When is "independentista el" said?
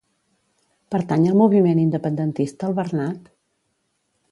1.83-2.77